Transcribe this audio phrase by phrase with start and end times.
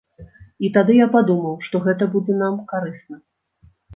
[0.67, 3.17] І тады я падумаў, што гэта будзе нам карысна.